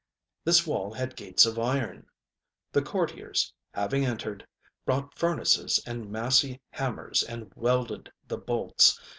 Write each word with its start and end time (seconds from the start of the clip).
This 0.43 0.65
wall 0.65 0.93
had 0.93 1.15
gates 1.15 1.45
of 1.45 1.59
iron. 1.59 2.07
The 2.71 2.81
courtiers, 2.81 3.53
having 3.71 4.03
entered, 4.03 4.47
brought 4.83 5.13
furnaces 5.15 5.79
and 5.85 6.09
massy 6.09 6.59
hammers 6.71 7.21
and 7.21 7.51
welded 7.53 8.11
the 8.27 8.39
bolts. 8.39 8.99